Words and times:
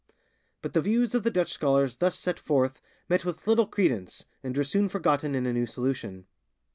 But 0.63 0.73
the 0.73 0.81
views 0.81 1.13
of 1.13 1.21
the 1.21 1.29
Dutch 1.29 1.51
scholars 1.53 1.97
thus 1.97 2.17
set 2.17 2.39
forth 2.39 2.81
met 3.07 3.23
with 3.23 3.45
little 3.45 3.67
credence, 3.67 4.25
and 4.41 4.57
were 4.57 4.63
soon 4.63 4.89
forgotten 4.89 5.35
in 5.35 5.45
a 5.45 5.53
new 5.53 5.67
solution. 5.67 6.25